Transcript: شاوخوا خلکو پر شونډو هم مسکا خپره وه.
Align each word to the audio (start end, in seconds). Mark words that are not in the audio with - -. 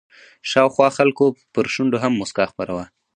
شاوخوا 0.49 0.87
خلکو 0.97 1.25
پر 1.53 1.65
شونډو 1.73 1.97
هم 2.03 2.13
مسکا 2.21 2.45
خپره 2.51 2.71
وه. 2.77 2.85